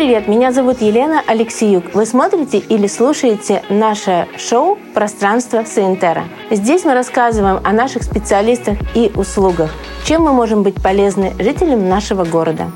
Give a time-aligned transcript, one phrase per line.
[0.00, 0.28] привет!
[0.28, 1.92] Меня зовут Елена Алексеюк.
[1.94, 6.24] Вы смотрите или слушаете наше шоу «Пространство Саентера».
[6.50, 9.70] Здесь мы рассказываем о наших специалистах и услугах,
[10.06, 12.72] чем мы можем быть полезны жителям нашего города.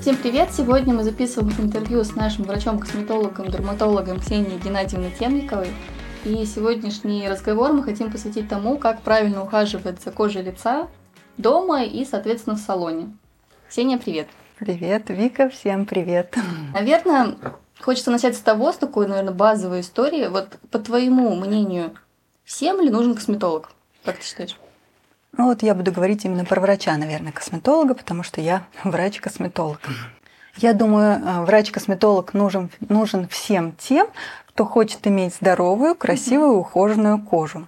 [0.00, 0.48] Всем привет!
[0.50, 5.68] Сегодня мы записываем интервью с нашим врачом-косметологом, дерматологом Ксенией Геннадьевной Темниковой.
[6.24, 10.88] И сегодняшний разговор мы хотим посвятить тому, как правильно ухаживать за кожей лица
[11.36, 13.14] дома и, соответственно, в салоне.
[13.68, 14.28] Ксения, привет!
[14.64, 16.36] Привет, Вика, всем привет!
[16.72, 17.34] Наверное,
[17.80, 20.28] хочется начать с того, с такой, наверное, базовой истории.
[20.28, 21.96] Вот по твоему мнению,
[22.44, 23.72] всем ли нужен косметолог?
[24.04, 24.56] Как ты считаешь?
[25.36, 29.80] Ну вот я буду говорить именно про врача, наверное, косметолога, потому что я врач-косметолог.
[30.58, 34.06] Я думаю, э, врач-косметолог нужен, нужен всем тем,
[34.46, 37.66] кто хочет иметь здоровую, красивую, ухоженную кожу.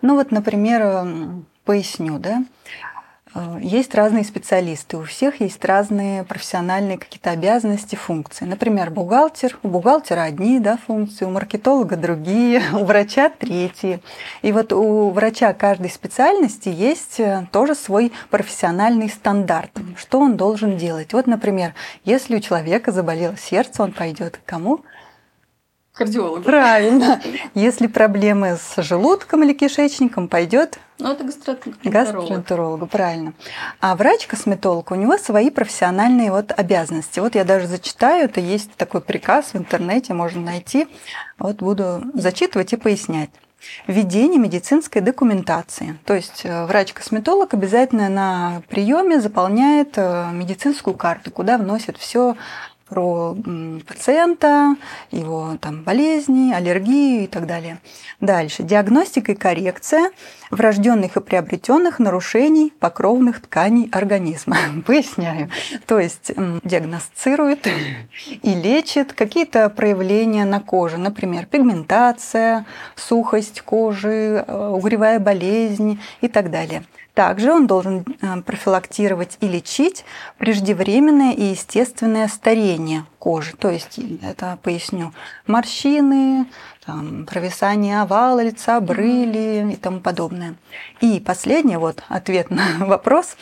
[0.00, 2.42] Ну вот, например, поясню, да.
[3.34, 8.44] Э, есть разные специалисты, у всех есть разные профессиональные какие-то обязанности, функции.
[8.44, 14.00] Например, бухгалтер, у бухгалтера одни да, функции, у маркетолога другие, у врача третьи.
[14.42, 20.76] И вот у врача каждой специальности есть э, тоже свой профессиональный стандарт, что он должен
[20.76, 21.12] делать.
[21.12, 24.80] Вот, например, если у человека заболело сердце, он пойдет к кому?
[25.94, 26.44] Кардиолог.
[26.44, 27.20] Правильно.
[27.54, 31.82] Если проблемы с желудком или кишечником, пойдет ну, это гастроэнтеролог.
[31.84, 33.34] Гастроэнтеролог, правильно.
[33.80, 37.20] А врач-косметолог, у него свои профессиональные вот обязанности.
[37.20, 40.86] Вот я даже зачитаю, это есть такой приказ в интернете, можно найти.
[41.38, 43.30] Вот буду зачитывать и пояснять.
[43.86, 45.96] Введение медицинской документации.
[46.04, 52.36] То есть э, врач-косметолог обязательно на приеме заполняет э, медицинскую карту, куда вносит все
[52.88, 53.36] про
[53.86, 54.76] пациента,
[55.10, 57.78] его там, болезни, аллергии и так далее.
[58.20, 58.62] Дальше.
[58.62, 60.10] Диагностика и коррекция
[60.52, 64.56] врожденных и приобретенных нарушений покровных тканей организма.
[64.86, 65.50] Поясняю.
[65.86, 66.30] То есть
[66.62, 67.66] диагностирует
[68.42, 76.50] и лечит какие-то проявления на коже, например, пигментация, сухость кожи, э, угревая болезнь и так
[76.50, 76.84] далее.
[77.14, 80.04] Также он должен э, профилактировать и лечить
[80.38, 83.54] преждевременное и естественное старение кожи.
[83.56, 85.12] То есть, это поясню,
[85.46, 86.46] морщины,
[86.84, 90.56] там, провисание овала лица, брыли и тому подобное.
[91.00, 93.36] И последний вот ответ на вопрос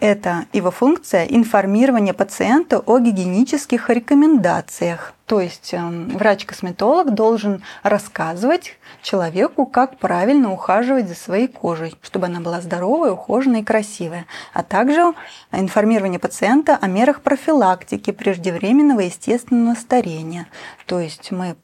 [0.00, 5.12] это его функция информирования пациента о гигиенических рекомендациях.
[5.26, 12.38] То есть эм, врач-косметолог должен рассказывать человеку, как правильно ухаживать за своей кожей, чтобы она
[12.40, 14.26] была здоровая, ухоженная и красивая.
[14.54, 15.14] А также
[15.50, 20.46] информирование пациента о мерах профилактики преждевременного естественного старения.
[20.86, 21.56] То есть мы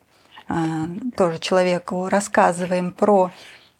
[1.17, 3.31] тоже человеку рассказываем про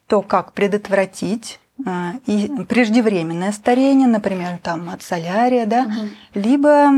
[0.07, 6.09] то, как предотвратить а, и преждевременное старение, например, там от солярия, да, угу.
[6.35, 6.91] либо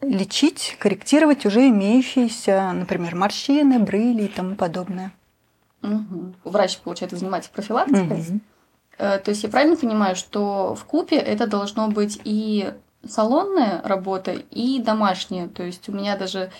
[0.00, 5.12] лечить, корректировать уже имеющиеся, например, морщины, брыли и тому подобное.
[5.82, 6.34] Угу.
[6.44, 8.20] Врач, получается, занимается профилактикой.
[8.20, 8.40] Угу.
[8.98, 12.72] То есть я правильно понимаю, что в купе это должно быть и
[13.08, 15.48] салонная работа, и домашняя.
[15.48, 16.50] То есть у меня даже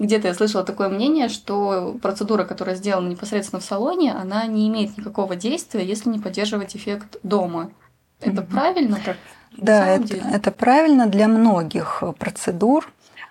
[0.00, 4.96] где-то я слышала такое мнение, что процедура, которая сделана непосредственно в салоне, она не имеет
[4.96, 7.70] никакого действия, если не поддерживать эффект дома.
[8.20, 8.50] Это mm-hmm.
[8.50, 8.98] правильно?
[9.04, 9.16] Как
[9.56, 12.90] да, это, это правильно для многих процедур.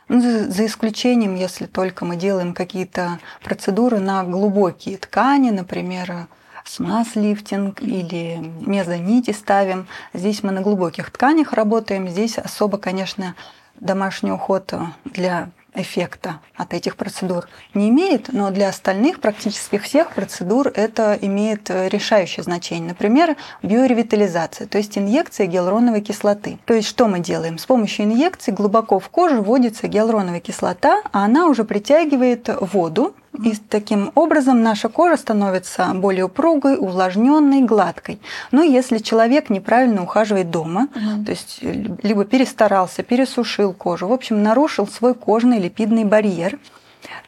[0.10, 6.28] Ну, за, за исключением, если только мы делаем какие-то процедуры на глубокие ткани, например,
[6.66, 9.88] смаз-лифтинг или мезонити ставим.
[10.14, 12.08] Здесь мы на глубоких тканях работаем.
[12.08, 13.36] Здесь особо, конечно,
[13.80, 14.74] домашний уход
[15.06, 21.70] для эффекта от этих процедур не имеет, но для остальных практически всех процедур это имеет
[21.70, 22.90] э, решающее значение.
[22.90, 26.60] Например, биоревитализация, то есть инъекция гиалуроновой кислоты.
[26.66, 27.58] То есть что мы делаем?
[27.58, 33.56] С помощью инъекции глубоко в кожу вводится гиалуроновая кислота, а она уже притягивает воду, и
[33.70, 38.20] таким образом наша кожа становится более упругой, увлажненной, гладкой.
[38.52, 41.26] Но если человек неправильно ухаживает дома, угу.
[41.26, 46.60] то есть э, либо перестарался, пересушил кожу, в общем, нарушил свой кожный липидный барьер,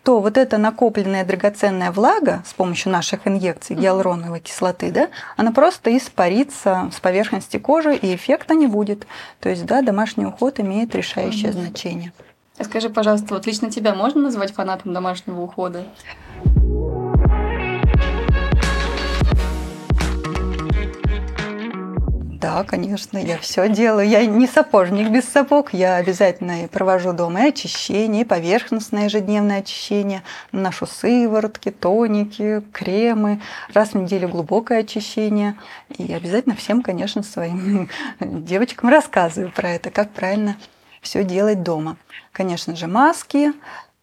[0.03, 5.95] то вот эта накопленная драгоценная влага с помощью наших инъекций гиалуроновой кислоты, да, она просто
[5.95, 9.05] испарится с поверхности кожи, и эффекта не будет.
[9.39, 12.11] То есть, да, домашний уход имеет решающее значение.
[12.61, 15.83] А скажи, пожалуйста, вот лично тебя можно назвать фанатом домашнего ухода?
[22.39, 24.07] Да, конечно, я все делаю.
[24.07, 25.73] Я не сапожник без сапог.
[25.73, 30.21] Я обязательно провожу дома и очищение, и поверхностное ежедневное очищение.
[30.51, 33.41] Наношу сыворотки, тоники, кремы.
[33.73, 35.55] Раз в неделю глубокое очищение.
[35.97, 40.57] И обязательно всем, конечно, своим девочкам рассказываю про это, как правильно
[41.01, 41.97] все делать дома.
[42.31, 43.53] Конечно же, маски,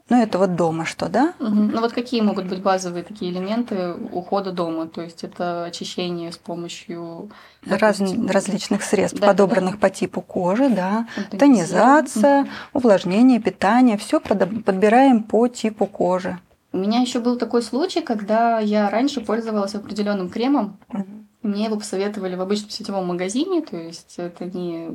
[0.08, 1.34] ну, это вот дома что, да?
[1.38, 1.48] Угу.
[1.48, 4.86] Ну, вот какие могут быть базовые такие элементы ухода дома?
[4.86, 7.30] То есть это очищение с помощью...
[7.66, 9.80] Раз, различных средств, да, подобранных да.
[9.80, 11.06] по типу кожи, да.
[11.38, 12.50] Тонизация, угу.
[12.74, 13.98] увлажнение, питание.
[13.98, 16.38] все подбираем по типу кожи.
[16.72, 20.78] У меня еще был такой случай, когда я раньше пользовалась определенным кремом.
[20.88, 21.06] Угу.
[21.42, 24.88] Мне его посоветовали в обычном сетевом магазине, то есть это не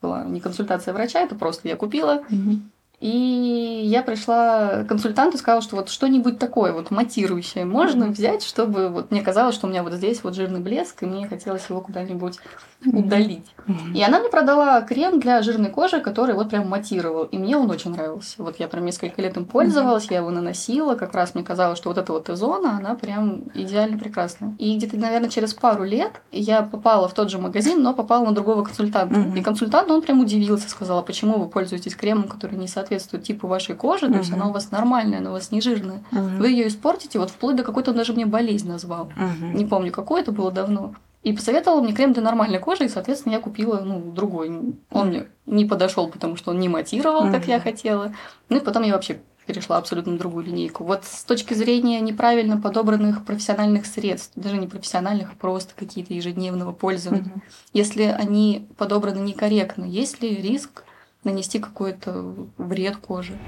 [0.00, 2.24] была не консультация врача, это просто я купила.
[2.30, 2.60] Угу
[3.02, 8.12] и я пришла к консультанту и сказала, что вот что-нибудь такое вот матирующее можно mm-hmm.
[8.12, 11.26] взять, чтобы вот мне казалось, что у меня вот здесь вот жирный блеск, и мне
[11.26, 12.38] хотелось его куда-нибудь
[12.86, 13.50] удалить.
[13.66, 13.94] Mm-hmm.
[13.96, 17.24] И она мне продала крем для жирной кожи, который вот прям матировал.
[17.24, 18.36] И мне он очень нравился.
[18.38, 20.12] Вот я прям несколько лет им пользовалась, mm-hmm.
[20.12, 20.94] я его наносила.
[20.94, 24.54] Как раз мне казалось, что вот эта вот зона, она прям идеально прекрасная.
[24.60, 28.32] И где-то, наверное, через пару лет я попала в тот же магазин, но попала на
[28.32, 29.16] другого консультанта.
[29.16, 29.38] Mm-hmm.
[29.40, 33.46] И консультант, он прям удивился, сказал, а почему вы пользуетесь кремом, который не соответствует типу
[33.46, 36.02] вашей кожи, то есть она у вас нормальная, но у вас не жирная.
[36.10, 39.12] Вы ее испортите, вот вплоть до какой-то он даже мне болезнь назвал.
[39.40, 40.94] Не помню, какой это было давно.
[41.22, 44.74] И посоветовал мне крем для нормальной кожи, и, соответственно, я купила ну, другой.
[44.90, 48.12] Он мне не подошел, потому что он не матировал, как я хотела.
[48.48, 50.84] Ну и потом я вообще перешла абсолютно другую линейку.
[50.84, 56.72] Вот с точки зрения неправильно подобранных профессиональных средств, даже не профессиональных, а просто какие-то ежедневного
[56.72, 57.42] пользования, mm-hmm.
[57.72, 60.84] если они подобраны некорректно, есть ли риск
[61.24, 63.38] нанести какой-то вред коже?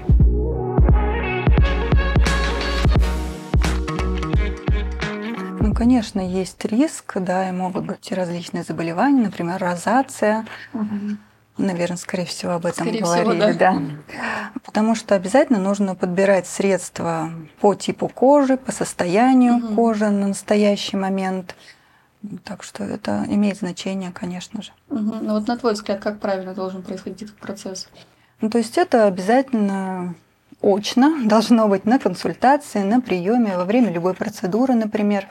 [5.61, 10.47] Ну, конечно, есть риск, да, и могут быть различные заболевания, например, розация.
[10.73, 11.17] Угу.
[11.57, 13.53] Наверное, скорее всего, об этом скорее говорили, всего, да.
[13.53, 13.83] да.
[14.65, 17.31] Потому что обязательно нужно подбирать средства
[17.61, 19.75] по типу кожи, по состоянию угу.
[19.75, 21.55] кожи на настоящий момент.
[22.45, 24.73] Так что это имеет значение, конечно же.
[24.91, 25.17] Угу.
[25.23, 27.89] Ну вот на твой взгляд, как правильно должен происходить этот процесс?
[28.41, 30.15] Ну, то есть это обязательно
[30.63, 35.29] очно должно быть на консультации, на приеме, во время любой процедуры, например.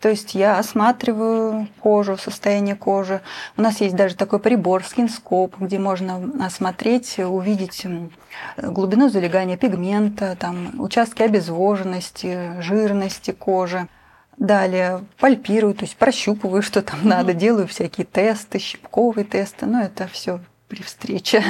[0.00, 3.20] То есть я осматриваю кожу, состояние кожи.
[3.56, 7.86] У нас есть даже такой прибор скинскоп, где можно осмотреть, увидеть
[8.56, 13.86] глубину залегания пигмента, там, участки обезвоженности, жирности кожи.
[14.38, 17.08] Далее пальпирую, то есть прощупываю, что там mm-hmm.
[17.08, 20.40] надо, делаю всякие тесты, щипковые тесты, но это все
[20.72, 21.44] при встрече.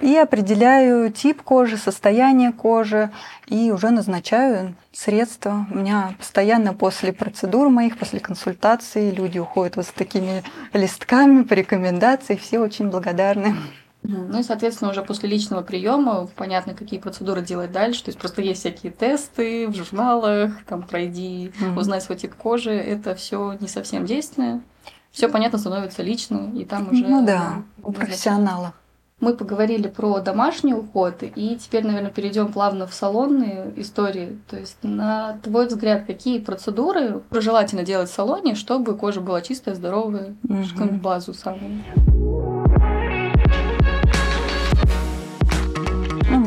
[0.00, 3.10] И определяю тип кожи, состояние кожи
[3.48, 5.66] и уже назначаю средства.
[5.72, 11.54] У меня постоянно после процедур моих, после консультаций люди уходят вот с такими листками по
[11.54, 13.56] рекомендации, все очень благодарны.
[14.02, 18.04] Ну и, соответственно, уже после личного приема понятно, какие процедуры делать дальше.
[18.04, 21.78] То есть просто есть всякие тесты в журналах, там пройди, mm-hmm.
[21.78, 22.70] узнай свой тип кожи.
[22.70, 24.62] Это все не совсем действенное
[25.10, 27.04] все понятно становится лично, и там уже...
[27.04, 28.74] Ну да, у профессионала.
[29.20, 34.38] Мы поговорили про домашний уход, и теперь, наверное, перейдем плавно в салонные истории.
[34.48, 39.74] То есть, на твой взгляд, какие процедуры желательно делать в салоне, чтобы кожа была чистая,
[39.74, 40.62] здоровая, угу.
[40.70, 41.82] какую-нибудь базу самую?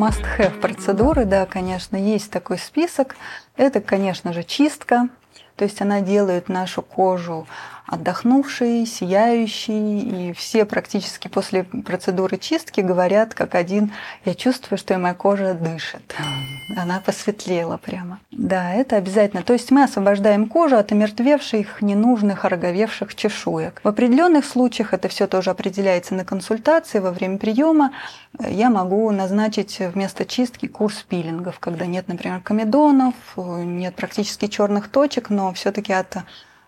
[0.01, 3.15] Must-have процедуры, да, конечно, есть такой список.
[3.55, 5.09] Это, конечно же, чистка.
[5.55, 7.47] То есть она делает нашу кожу
[7.91, 13.91] отдохнувший, сияющий, и все практически после процедуры чистки говорят как один,
[14.23, 16.15] я чувствую, что и моя кожа дышит.
[16.77, 18.19] Она посветлела прямо.
[18.31, 19.43] Да, это обязательно.
[19.43, 23.81] То есть мы освобождаем кожу от омертвевших, ненужных, ороговевших чешуек.
[23.83, 27.91] В определенных случаях это все тоже определяется на консультации во время приема.
[28.39, 35.29] Я могу назначить вместо чистки курс пилингов, когда нет, например, комедонов, нет практически черных точек,
[35.29, 36.15] но все-таки от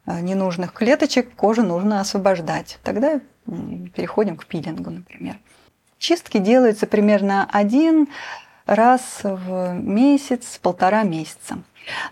[0.05, 2.79] ненужных клеточек кожу нужно освобождать.
[2.83, 5.37] Тогда переходим к пилингу, например.
[5.97, 8.07] Чистки делаются примерно один
[8.65, 11.59] раз в месяц, полтора месяца.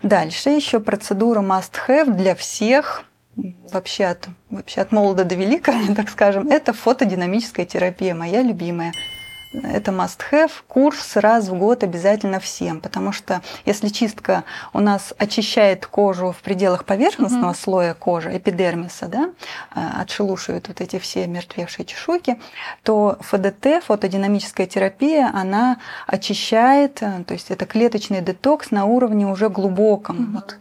[0.02, 3.04] Дальше еще процедура must-have для всех,
[3.72, 8.92] вообще от, вообще от молода до велика, так скажем, это фотодинамическая терапия, моя любимая
[9.52, 15.86] это must-have, курс раз в год обязательно всем, потому что если чистка у нас очищает
[15.86, 17.58] кожу в пределах поверхностного угу.
[17.58, 19.30] слоя кожи, эпидермиса, да,
[19.70, 22.40] а, отшелушивает вот эти все мертвевшие чешуйки,
[22.82, 29.48] то ФДТ, фотодинамическая терапия, она очищает, э, то есть это клеточный детокс на уровне уже
[29.48, 30.32] глубоком, угу.
[30.32, 30.56] вот,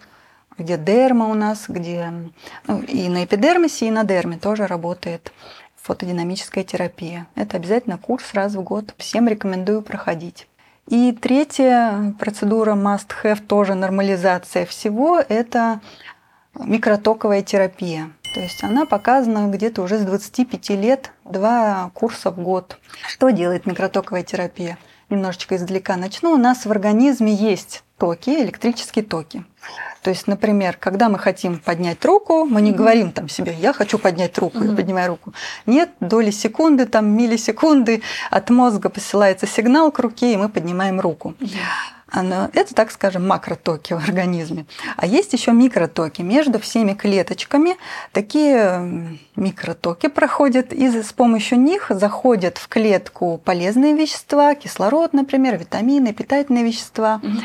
[0.57, 2.13] где дерма у нас, где
[2.67, 5.31] ну, и на эпидермисе, и на дерме тоже работает
[5.81, 7.27] фотодинамическая терапия.
[7.35, 8.93] Это обязательно курс раз в год.
[8.97, 10.47] Всем рекомендую проходить.
[10.87, 15.79] И третья процедура must-have, тоже нормализация всего, это
[16.59, 18.11] микротоковая терапия.
[18.33, 22.77] То есть она показана где-то уже с 25 лет, два курса в год.
[23.07, 24.77] Что делает микротоковая терапия?
[25.09, 26.31] Немножечко издалека начну.
[26.31, 29.43] У нас в организме есть токи, электрические токи.
[30.01, 32.75] То есть, например, когда мы хотим поднять руку, мы не mm-hmm.
[32.75, 34.71] говорим там себе, я хочу поднять руку, mm-hmm.
[34.71, 35.33] я поднимаю руку.
[35.67, 41.35] Нет, доли секунды, там миллисекунды от мозга посылается сигнал к руке, и мы поднимаем руку.
[41.39, 42.49] Mm-hmm.
[42.53, 44.65] Это, так скажем, макротоки в организме.
[44.97, 46.23] А есть еще микротоки.
[46.23, 47.77] Между всеми клеточками
[48.13, 56.13] такие микротоки проходят, и с помощью них заходят в клетку полезные вещества, кислород, например, витамины,
[56.13, 57.21] питательные вещества.
[57.23, 57.41] Mm-hmm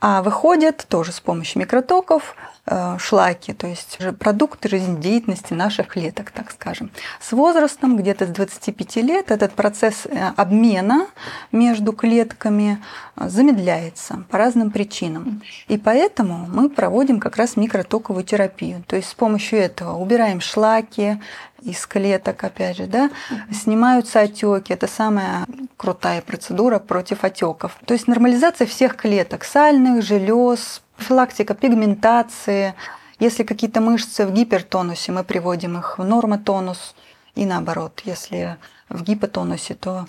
[0.00, 2.34] а выходят тоже с помощью микротоков
[2.66, 6.90] э, шлаки, то есть продукты жизнедеятельности наших клеток, так скажем.
[7.20, 11.06] С возрастом, где-то с 25 лет, этот процесс э, обмена
[11.50, 12.82] между клетками
[13.16, 15.42] э, замедляется по разным причинам.
[15.68, 18.84] И поэтому мы проводим как раз микротоковую терапию.
[18.86, 21.20] То есть с помощью этого убираем шлаки,
[21.66, 23.10] из клеток, опять же, да,
[23.52, 24.72] снимаются отеки.
[24.72, 25.46] Это самая
[25.76, 27.76] крутая процедура против отеков.
[27.84, 32.74] То есть нормализация всех клеток, сальных, желез, профилактика пигментации.
[33.18, 36.94] Если какие-то мышцы в гипертонусе, мы приводим их в нормотонус.
[37.34, 38.56] И наоборот, если
[38.88, 40.06] в гипотонусе, то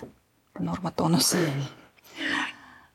[0.59, 1.35] нормотонус.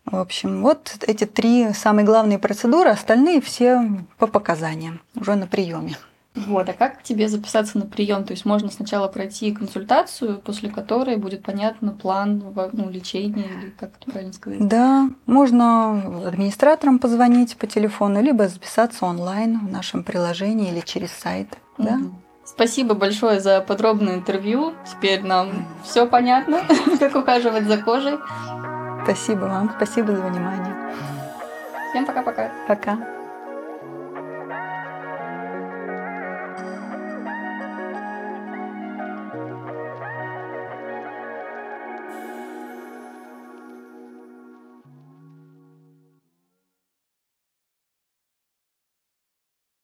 [0.04, 5.96] В общем, вот эти три самые главные процедуры, остальные все по показаниям, уже на приеме.
[6.34, 8.24] Вот, а как тебе записаться на прием?
[8.24, 13.90] То есть можно сначала пройти консультацию, после которой будет понятно план ну, лечения или как
[14.00, 14.66] это правильно сказать?
[14.66, 21.48] Да, можно администраторам позвонить по телефону, либо записаться онлайн в нашем приложении или через сайт.
[21.76, 21.86] Угу.
[21.86, 21.98] Да?
[22.44, 24.72] Спасибо большое за подробное интервью.
[24.90, 26.62] Теперь нам все понятно,
[26.98, 28.18] как ухаживать за кожей.
[29.04, 30.74] Спасибо вам, спасибо за внимание.
[31.90, 32.50] Всем пока-пока.
[32.66, 32.92] Пока.
[32.92, 32.96] -пока.
[32.96, 33.21] пока.